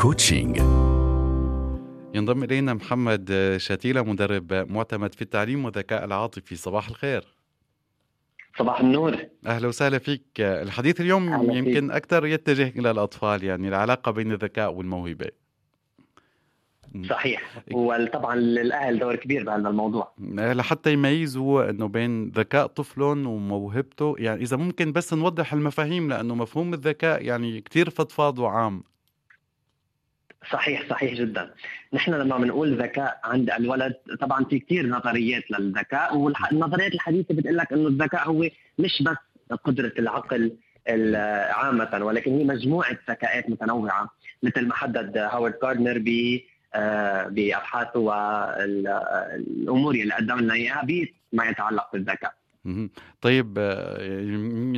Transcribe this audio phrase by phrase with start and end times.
[0.00, 0.56] كوتشينج
[2.14, 6.56] ينضم إلينا محمد شتيلة مدرب معتمد في التعليم والذكاء العاطفي.
[6.56, 7.24] صباح الخير.
[8.58, 9.16] صباح النور.
[9.46, 10.22] أهلا وسهلا فيك.
[10.40, 15.30] الحديث اليوم يمكن أكثر يتجه إلى الأطفال يعني العلاقة بين الذكاء والموهبة.
[17.08, 17.62] صحيح.
[17.72, 20.12] وطبعا الاهل دور كبير بهذا الموضوع.
[20.36, 24.14] لحتى يميزوا إنه بين ذكاء طفلهم وموهبته.
[24.18, 28.82] يعني إذا ممكن بس نوضح المفاهيم لأنه مفهوم الذكاء يعني كثير فضفاض وعام.
[30.52, 31.50] صحيح صحيح جدا
[31.92, 37.72] نحن لما بنقول ذكاء عند الولد طبعا في كثير نظريات للذكاء والنظريات الحديثة بتقول لك
[37.72, 38.48] إنه الذكاء هو
[38.78, 39.16] مش بس
[39.64, 40.52] قدرة العقل
[41.50, 44.10] عامة ولكن هي مجموعة ذكاءات متنوعة
[44.42, 46.40] مثل ما حدد هاورد جاردنر ب
[46.74, 50.82] آه، بأبحاثه والأمور اللي قدم لنا اياها
[51.32, 52.34] بما يتعلق بالذكاء.
[53.20, 54.22] طيب آه،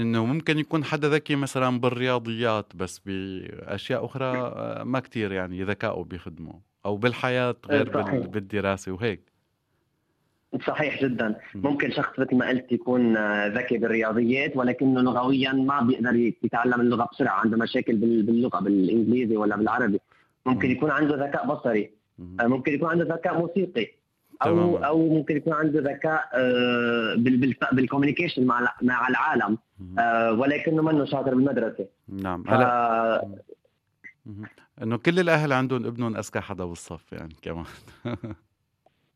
[0.03, 6.05] إنه ممكن يكون حدا ذكي مثلا بالرياضيات بس بأشياء أخرى آه، ما كتير يعني ذكائه
[6.05, 8.27] بيخدمه أو بالحياة غير صحيح.
[8.27, 9.21] بالدراسة وهيك.
[10.67, 11.37] صحيح جدا.
[11.55, 13.17] ممكن شخص مثل ما قلت يكون
[13.47, 20.01] ذكي بالرياضيات ولكنه لغويا ما بيقدر يتعلم اللغة بسرعة عنده مشاكل باللغة بالإنجليزي ولا بالعربي.
[20.47, 21.91] ممكن يكون عنده ذكاء بصري.
[22.41, 24.00] آه، ممكن يكون عنده ذكاء موسيقي.
[24.43, 27.15] أو أو ممكن يكون عنده ذكاء آه،
[27.73, 29.59] بالكوميونيكيشن مع مع العالم
[29.99, 31.87] آه، ولكنه منه شاطر بالمدرسة.
[32.09, 32.45] نعم.
[32.49, 33.29] هلا
[34.83, 37.65] إنه كل الأهل عندهم ابنهم أذكى حدا بالصف يعني كمان.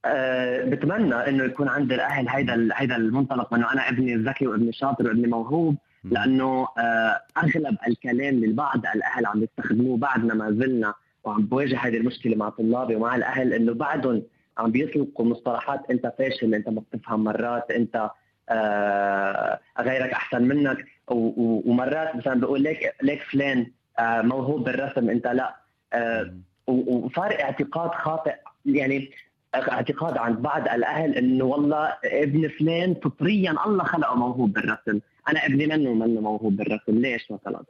[0.05, 5.06] أه بتمنى إنه يكون عند الأهل هيدا هيدا المنطلق إنه أنا ابني ذكي وابني شاطر
[5.06, 10.94] وابني موهوب لأنه أه أغلب الكلام اللي بعض الأهل عم يستخدموه بعدنا ما زلنا
[11.25, 14.22] وعم بواجه هذه المشكلة مع طلابي ومع الأهل إنه بعدهم
[14.58, 18.10] عم بيطلقوا مصطلحات انت فاشل انت ما بتفهم مرات انت
[18.48, 20.84] آه غيرك أحسن منك.
[21.08, 23.66] ومرات مثلا بقول ليك ليك فلان
[23.98, 25.56] آه موهوب بالرسم انت لا.
[25.92, 26.34] آه
[26.66, 28.34] وصار اعتقاد خاطئ.
[28.66, 29.10] يعني
[29.55, 35.00] اعتقاد عند بعض الأهل إنه والله ابن فلان فطريا الله خلقه موهوب بالرسم.
[35.28, 36.98] أنا ابني منه منه موهوب بالرسم.
[36.98, 37.62] ليش مثلا؟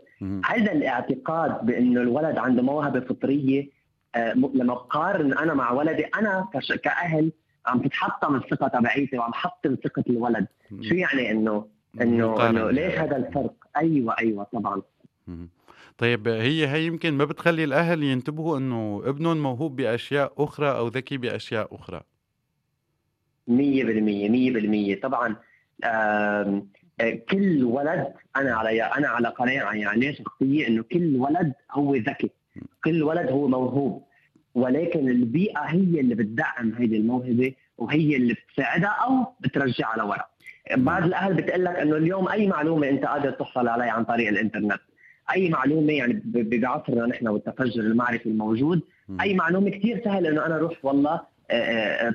[0.45, 3.69] هذا الاعتقاد بإنه الولد عنده موهبة فطرية
[4.55, 6.49] لما بقارن أنا مع ولدي أنا
[6.83, 7.33] كأهل
[7.67, 10.47] عم تتحطم الثقة تبعيتي وعم حطم ثقة الولد.
[10.81, 11.67] شو يعني إنه
[12.01, 14.83] إنه إنه ليش هذا الفرق؟ أيوه أيوه طبعا.
[15.99, 21.17] طيب هي هي يمكن ما بتخلي الأهل ينتبهوا إنه ابنهم موهوب بأشياء أخرى أو ذكي
[21.17, 22.01] بأشياء أخرى.
[23.51, 23.53] 100%
[24.97, 25.37] 100% طبعا
[27.31, 32.31] كل ولد أنا على أنا على قناعة يعني شخصيه إنه كل ولد هو ذكي.
[32.85, 34.03] كل ولد هو موهوب.
[34.55, 40.25] ولكن البيئة هي اللي بتدعم هذه الموهبة وهي اللي بتساعدها أو بترجعها لورا.
[40.77, 44.81] بعض الأهل بتقول لك إنه اليوم أي معلومة أنت قادر تحصل عليها عن طريق الإنترنت.
[45.35, 48.81] أي معلومة يعني بعصرنا نحن والتفجر المعرفي الموجود
[49.21, 51.21] أي معلومة كثير سهل إنه أنا أروح والله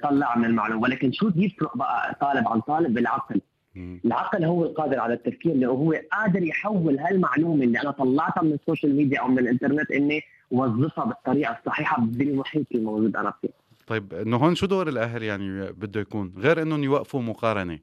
[0.03, 0.81] طلع من المعلومة.
[0.81, 3.41] ولكن شو بيفرق بقى طالب عن طالب بالعقل؟
[3.77, 8.59] العقل هو القادر على التفكير لأنه هو قادر يحول هالمعلومة اللي أنا طلعتها من ال
[8.59, 10.21] social media أو من الإنترنت إني
[10.51, 13.49] وظفها بالطريقة الصحيحة بالمحيط الموجود أنا فيه.
[13.87, 17.79] طيب إنه هون شو دور الأهل يعني بده يكون؟ غير إنهم يوقفوا مقارنة.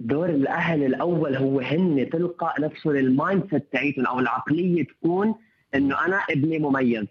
[0.00, 5.34] دور الأهل الأول هو هن تلقى نفسهم ال mindset تاعيتهم أو العقلية تكون
[5.74, 7.06] إنه أنا ابني مميز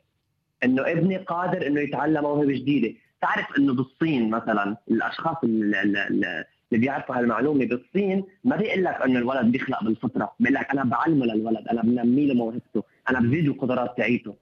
[0.63, 2.93] إنه ابني قادر إنه يتعلم موهبة جديدة.
[3.21, 9.45] تعرف إنه بالصين مثلا الأشخاص اللي, اللي بيعرفوا هالمعلومة بالصين ما بيقول لك إنه الولد
[9.51, 14.35] بيخلق بالفطرة بيقول لك أنا بعلمه للولد أنا بنمي له موهبته أنا بزيد القدرات تاعيته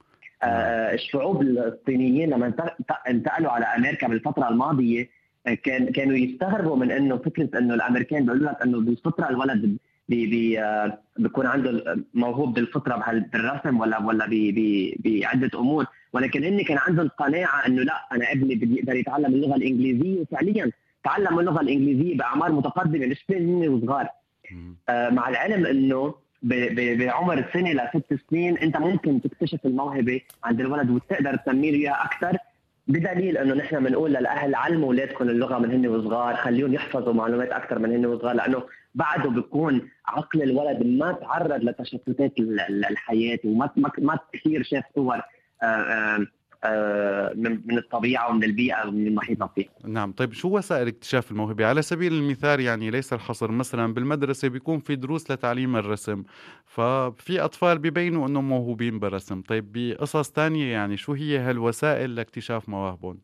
[0.43, 2.53] آه الشعوب الصينيين لما
[3.09, 5.09] انتقلوا على أمريكا بالفترة الماضية
[5.63, 9.77] كان كانوا يستغربوا من إنه فكرة إنه الأمريكان بيقولوا لك إنه بالفطرة الولد
[10.09, 14.25] بي بي آه بيكون عنده موهوب بالفطرة بالرسم ولا ولا
[15.05, 15.85] بعده أمور.
[16.13, 20.71] ولكن هن كان عندهم قناعة إنه لا أنا ابني بيقدر يتعلم اللغة الإنجليزية وفعليا
[21.03, 24.07] تعلم اللغة الإنجليزية بأعمار متقدمة مش سنين وصغار.
[24.89, 26.15] آه مع العلم إنه
[26.97, 32.37] بعمر سنة لست سنين أنت ممكن تكتشف الموهبة عند الولد وتقدر تنمي إياها أكثر
[32.87, 37.79] بدليل إنه نحن بنقول للأهل علموا اولادكم اللغة من هن وصغار خليهم يحفظوا معلومات أكثر
[37.79, 38.63] من هن وصغار لأنه
[38.95, 42.33] بعده بيكون عقل الولد ما تعرض لتشتتات
[42.89, 45.15] الحياة وما ما كثير شاف صور.
[45.15, 45.21] آآ
[45.63, 46.27] آآ
[47.35, 49.65] من الطبيعة ومن البيئة ومن المحيط فيه.
[49.85, 54.79] نعم، طيب شو وسائل اكتشاف الموهبة؟ على سبيل المثال يعني ليس الحصر مثلا بالمدرسة بيكون
[54.79, 56.23] في دروس لتعليم الرسم،
[56.65, 63.17] ففي أطفال ببينوا إنهم موهوبين بالرسم، طيب بقصص ثانية يعني شو هي هالوسائل لاكتشاف مواهبهم؟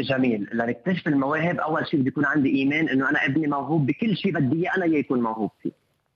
[0.00, 4.32] جميل لنكتشف المواهب أول شيء بده يكون عندي ايمان إنه أنا ابني موهوب بكل شيء
[4.32, 5.70] بدي إياه أنا يكون موهوب فيه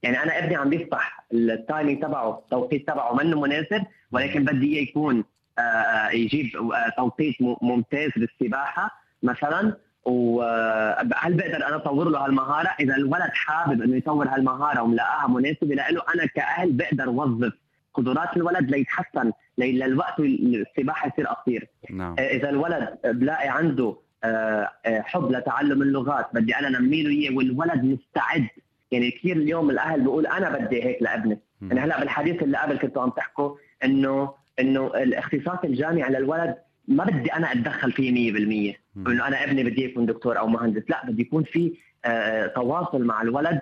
[0.05, 5.25] يعني أنا ابني عم بيفتح التايمينج تبعه التوقيت تبعه منه مناسب ولكن بدي إياه يكون
[5.59, 6.51] آه، آه، يجيب
[6.97, 8.91] توقيت ممتاز بالسباحه
[9.23, 9.77] مثلا.
[10.05, 16.03] وهل بقدر أنا أطور له هالمهارة؟ إذا الولد حابب إنه يطور هالمهارة وملاقاها مناسبة له
[16.15, 17.53] أنا كأهل بقدر أوظف
[17.95, 22.15] قدرات الولد ليتحسن للوقت السباحة يصير قصير نعم.
[22.19, 27.85] إذا الولد بلاقي عنده آه، آه، حب لتعلم اللغات بدي أنا أنمي له إياه والولد
[27.85, 28.49] مستعد
[28.95, 31.39] يعني كثير اليوم الأهل بيقول أنا بدي هيك لابني.
[31.63, 36.55] يعني هلأ بالحديث اللي قبل كنتوا عم تحكوا إنه إنه الاختصاص الجامعي للولد
[36.89, 38.33] ما بدي أنا أتدخل فيه
[38.73, 40.83] 100% إنه أنا ابني بدي يكون دكتور أو مهندس.
[40.89, 41.73] لأ بدي يكون في
[42.05, 43.61] آه تواصل مع الولد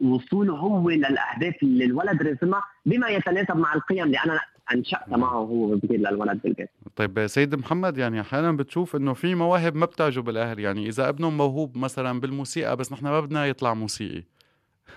[0.00, 4.40] لوصوله هو للاهداف اللي الولد رسمها بما يتناسب مع القيم اللي أنا
[4.72, 9.76] انشاتها معه هو كبير للولد بالبيت طيب سيد محمد يعني أحيانا بتشوف إنه في مواهب
[9.76, 10.60] ما بتعجب الأهل.
[10.60, 14.22] يعني إذا ابنهم موهوب مثلا بالموسيقى بس نحن ما بدنا يطلع موسيقي.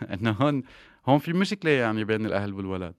[0.13, 0.63] إنه هون
[1.05, 2.93] هون في مشكلة يعني بين الأهل والولد.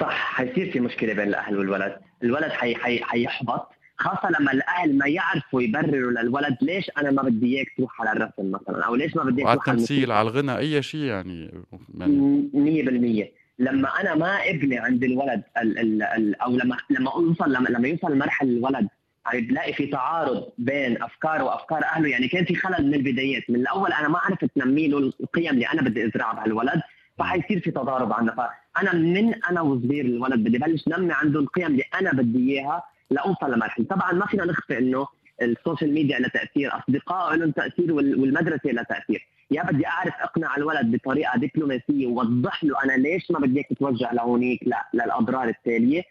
[0.00, 1.98] صح حيصير في مشكلة بين الأهل والولد.
[2.22, 7.56] الولد حي حي حيحبط خاصة لما الأهل ما يعرفوا يبرروا للولد ليش أنا ما بدي
[7.56, 10.58] إياك تروح على الرسم مثلا أو ليش ما بدي اياك تروح على التمثيل على الغنى
[10.58, 11.62] أي شيء يعني,
[11.98, 17.52] يعني 100% لما أنا ما ابني عند الولد ال ال ال أو لما لما أوصل
[17.52, 18.88] لما, لما يوصل لمرحله الولد
[19.26, 22.08] يعني بلاقي في تعارض بين افكاره وأفكار أهله.
[22.08, 23.50] يعني كان في خلل من البدايات.
[23.50, 26.82] من الأول أنا ما عرفت نمي له القيم اللي أنا بدي أزرعها بهالولد
[27.18, 28.34] فحيصير في تضارب عندنا.
[28.74, 33.52] فأنا من أنا وصغير الولد بدي بلش نمي عنده القيم اللي أنا بدي إياها لأوصل
[33.54, 33.84] لمرحلة.
[33.84, 35.06] طبعا ما فينا نخفي إنه
[35.42, 39.26] ال social media لها تأثير اصدقائه لهم تأثير والمدرسة لها تأثير.
[39.52, 44.60] يا بدي أعرف اقنع الولد بطريقة دبلوماسية ووضح له أنا ليش ما بدي إياك لهونيك
[44.94, 46.02] للأضرار التالية.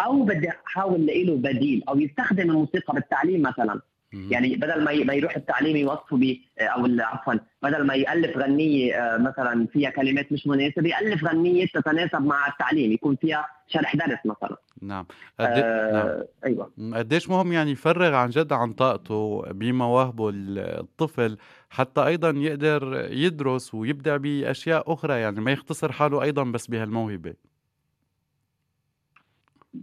[0.00, 3.80] أو بدي أحاول الاقي له بديل أو يستخدم الموسيقى بالتعليم مثلا.
[4.14, 9.18] يعني بدل ما ما يروح التعليم يوصفه ب أو عفوا بدل ما يألف غنية آه،
[9.18, 14.56] مثلا فيها كلمات مش مناسبة يألف غنية تتناسب مع التعليم يكون فيها شرح درس مثلا.
[14.82, 15.06] نعم.
[15.40, 16.22] آه نعم.
[16.44, 16.70] أيوه.
[16.98, 21.36] قديش مهم يعني يفرغ عن جد عن طاقته بمواهبه الطفل
[21.70, 27.34] حتى أيضا يقدر يدرس ويبدع بأشياء أخرى يعني ما يختصر حاله أيضا بس بهالموهبة.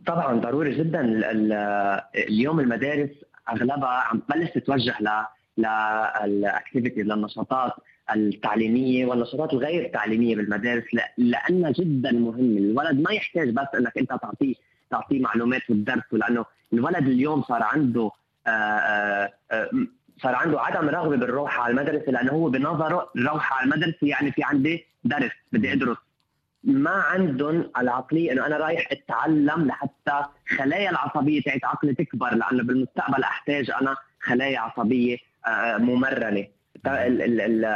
[0.06, 1.02] طبعا ضروري جدا
[2.16, 3.10] اليوم المدارس
[3.50, 5.10] أغلبها عم تبلش تتوجه ل
[6.28, 7.74] للاكتيفيتيز للنشاطات
[8.16, 10.84] التعليمية والنشاطات الغير تعليمية بالمدارس
[11.18, 14.56] لأنها جدا مهمة، الولد ما يحتاج بس إنك أنت تعطيه
[14.90, 18.12] تعطيه معلومات بالدرس لأنه الولد اليوم صار عنده
[18.48, 19.70] آآ آه، آآ آه،
[20.22, 24.44] صار عنده عدم رغبة بالروح على المدرسة لأنه هو بنظره الروح على المدرسة يعني في
[24.44, 25.98] عندي درس بدي أدرس.
[26.64, 30.24] ما عندهم العقلية إنه أنا رايح أتعلم لحتى
[30.58, 35.18] خلايا العصبية تاعت عقلي تكبر لأنه بالمستقبل أحتاج أنا خلايا عصبية
[35.48, 36.48] آه، ممرنة.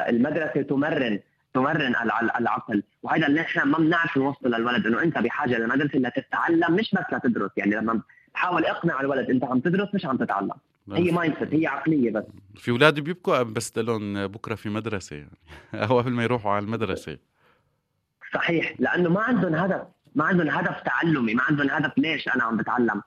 [0.09, 1.19] المدرسة تمرن
[1.53, 1.95] تمرن
[2.39, 2.83] العقل.
[3.03, 7.51] وهذا اللي نحن ما بنعرف نوصل للولد إنه أنت بحاجة للمدرسه لتتعلم مش بس لتدرس.
[7.57, 8.01] يعني لما
[8.33, 10.51] بحاول أقنع الولد أنت عم تدرس مش عم تتعلم.
[10.93, 12.23] هي mindset هي عقلية بس.
[12.55, 15.37] في أولاد بيبكوا بس لهم بكرة في مدرسة يعني.
[15.89, 17.17] أو قبل ما يروحوا على المدرسة.
[18.35, 18.73] صحيح.
[18.79, 19.81] لأنه ما عندهم هدف.
[20.15, 21.33] ما عندهم هدف تعلمي.
[21.33, 23.01] ما عندهم هدف ليش أنا عم بتعلم؟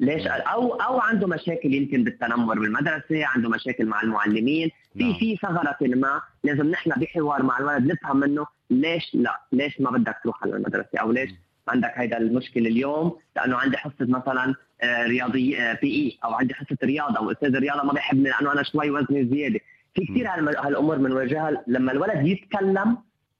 [0.00, 4.70] ليش؟ أو أو عنده مشاكل يمكن بالتنمر بالمدرسة عنده مشاكل مع المعلمين.
[4.98, 5.18] في نعم.
[5.18, 10.16] في ثغرة ما لازم نحن بحوار مع الولد نفهم منه ليش لا ليش ما بدك
[10.22, 11.30] تروح على المدرسة أو ليش
[11.68, 16.76] عندك هيدا المشكلة اليوم؟ لأنه عندي حصة مثلا آه، رياضي بي إي أو عندي حصة
[16.84, 19.60] رياضة أو أستاذ الرياضة ما بيحبني لأنه أنا شوي وزني زيادة.
[19.94, 22.96] في كثير هالأمور بنواجهها لما الولد يتكلم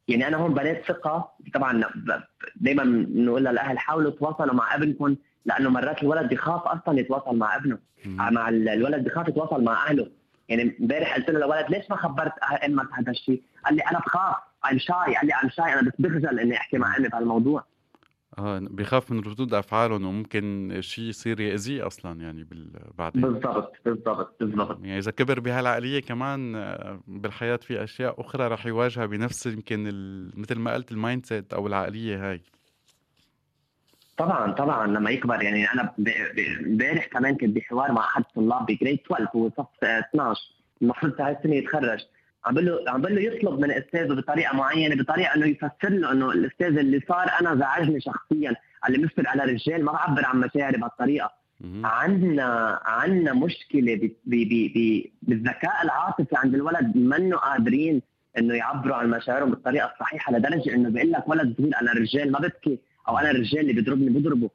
[0.09, 1.85] يعني أنا هون بنيت ثقة طبعا
[2.57, 7.79] دائما بنقول للاهل حاولوا تواصلوا مع ابنكم لأنه مرات الولد بخاف أصلا يتواصل مع ابنه.
[8.07, 10.11] مع الولد بخاف يتواصل مع أهله
[10.49, 12.33] يعني امبارح قلت له للولد ليش ما خبرت
[12.67, 14.37] أمك هذا الشيء؟ قال لي أنا بخاف
[14.73, 17.65] ام شاي قال لي ام شاي أنا بس بخجل إني أحكي مع أمي بهالموضوع
[18.39, 22.47] آه بخاف من ردود أفعالهم وممكن شيء يصير يأذيه أصلا يعني
[22.99, 23.23] بعدين.
[23.23, 24.79] بالضبط بالضبط بالضبط.
[24.83, 29.85] يعني إذا كبر بهالعقلية كمان آه، بالحياة في أشياء أخرى رح يواجهها بنفس يمكن
[30.37, 32.41] مثل ما قلت ال mindset أو العقلية هاي.
[34.17, 35.95] طبعا طبعا لما يكبر يعني أنا
[36.67, 40.41] امبارح كمان كنت بحوار مع أحد الطلاب ب grade 12 هو صف 12
[40.83, 42.07] المفروض هاي السنة يتخرج.
[42.45, 46.31] عم بقول عم بقول له يطلب من استاذه بطريقة معينة بطريقة إنه يفسر له إنه
[46.31, 48.57] الأستاذ اللي صار أنا زعجني شخصيا
[48.89, 51.31] اللي مثل على رجال ما بعبر عن مشاعري بهالطريقة.
[51.85, 54.11] عندنا عندنا مشكلة
[55.23, 58.03] بالذكاء العاطفي عند الولد منه قادرين
[58.39, 62.39] إنه يعبروا عن مشاعرهم بالطريقة الصحيحة لدرجة إنه بيقول لك ولد صغير أنا رجال ما
[62.39, 62.79] ببكي
[63.09, 64.51] أو أنا الرجال اللي بيضربني بضربه.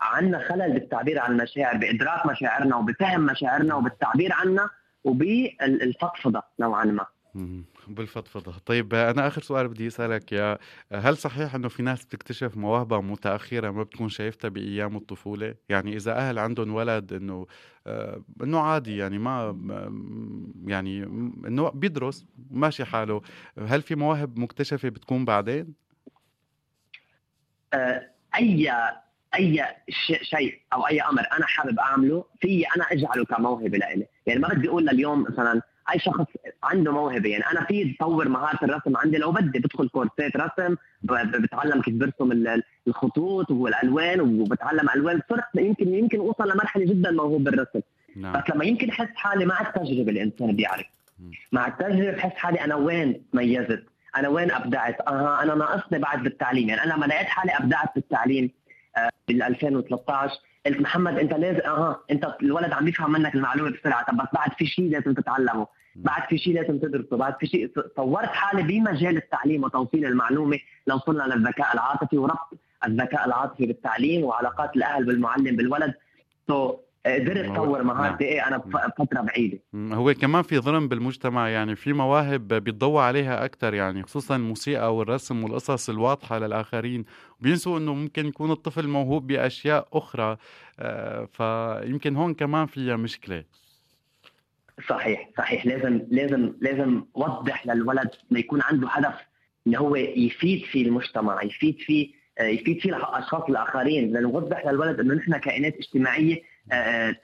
[0.00, 4.70] عندنا خلل بالتعبير عن المشاعر بإدراك مشاعرنا وبفهم مشاعرنا وبالتعبير عنها
[5.04, 7.06] وبالفضفضة نوعا ما.
[7.88, 10.58] بالفضفضة طيب أنا آخر سؤال بدي أسألك يا
[10.92, 16.16] هل صحيح إنه في ناس بتكتشف مواهبها متأخرة ما بتكون شايفتها بأيام الطفولة؟ يعني إذا
[16.16, 17.46] أهل عندهم ولد إنه
[17.86, 19.56] آه، إنه عادي يعني ما
[20.66, 21.02] يعني
[21.46, 23.22] إنه بيدرس ماشي حاله،
[23.58, 25.74] هل في مواهب مكتشفة بتكون بعدين؟
[27.74, 28.72] آه، أي
[29.34, 29.66] أي
[30.22, 34.68] شيء أو أي أمر أنا حابب أعمله في أنا أجعله كموهبة لإلي، يعني ما بدي
[34.68, 35.62] أقول لليوم مثلا
[35.92, 36.26] أي شخص
[36.62, 37.28] عنده موهبة.
[37.30, 39.16] يعني أنا في اطور مهارة الرسم عندي.
[39.18, 40.76] لو بدي بدخل كورسات رسم
[41.42, 45.20] بتعلم كيف برسم ال- الخطوط والألوان وبتعلم ألوان.
[45.30, 47.80] صرت يمكن يمكن اوصل لمرحلة جدا موهوب بالرسم.
[48.16, 48.32] نعم.
[48.32, 50.86] بس لما يمكن أحس حالي مع التجربة الإنسان بيعرف.
[51.52, 53.84] مع التجربة بحس حالي أنا وين تميزت؟
[54.16, 56.68] أنا وين أبدعت؟ أها أنا ناقصني بعد بالتعليم.
[56.68, 58.50] يعني أنا لما لقيت حالي أبدعت بالتعليم
[58.96, 60.34] آه، بال 2013
[60.66, 64.04] قلت محمد انت لازم أها انت الولد عم يفهم منك المعلومة بسرعة.
[64.04, 65.66] طب بس بعد في شيء لازم تتعلمه.
[65.96, 67.16] بعد في شيء لازم تدرسه.
[67.16, 70.58] بعد في شيء طورت حالي بمجال التعليم وتوصيل المعلومة.
[70.86, 75.94] لوصلنا للذكاء العاطفي وربط الذكاء العاطفي بالتعليم وعلاقات الأهل بالمعلم بالولد.
[76.48, 76.76] سو
[77.14, 77.52] قدرت نعم.
[77.52, 79.58] أطور مهارتي إيه أنا بفتره بعيدة.
[79.74, 85.44] هو كمان في ظلم بالمجتمع يعني في مواهب بيتضوى عليها أكتر يعني خصوصا الموسيقى والرسم
[85.44, 87.04] والقصص الواضحة للآخرين.
[87.40, 90.36] بينسوا إنه ممكن يكون الطفل موهوب بأشياء أخرى
[90.80, 93.44] آه، فيمكن هون كمان فيها مشكلة.
[94.88, 95.66] صحيح صحيح.
[95.66, 99.14] لازم لازم لازم وضح للولد إنه يكون عنده هدف
[99.66, 104.12] إنه هو يفيد فيه المجتمع يفيد فيه آه، يفيد فيه الأشخاص الآخرين.
[104.12, 106.55] لأنه نوضح للولد إنه نحن كائنات اجتماعية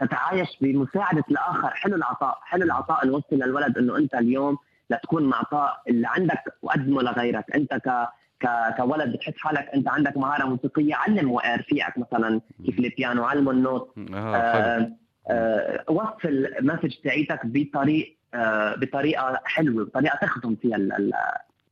[0.00, 1.70] تتعايش بمساعدة الآخر.
[1.70, 2.38] حلو العطاء.
[2.42, 4.56] حلو العطاء نوصل للولد إنه أنت اليوم
[4.90, 7.44] لتكون معطاء اللي عندك وقدمه لغيرك.
[7.56, 8.08] أنت ك
[8.46, 10.94] ك- كولد بتحس حالك أنت عندك مهارة موسيقية.
[10.94, 12.40] علم رفيقك مثلا.
[12.66, 13.94] كيف البيانو علمه ال notes.
[14.14, 14.92] آه آه،
[15.30, 16.28] آه، وصل
[16.58, 21.12] ال message تاعيتك بطريق آه، بطريقة حلوة بطريقة تخدم فيها ال- ال-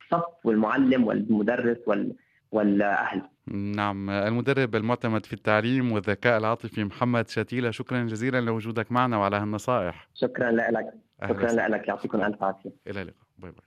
[0.03, 2.13] الصف والمعلم والمدرس وال
[2.51, 3.21] والأهل.
[3.51, 10.09] نعم المدرب المعتمد في التعليم والذكاء العاطفي محمد شتيلة شكرا جزيلا لوجودك معنا وعلى هالنصائح
[10.13, 10.93] شكرا لك
[11.29, 12.71] شكرا لك يعطيكم ألف عافية.
[12.87, 13.25] إلى اللقاء.
[13.37, 13.59] bye bye.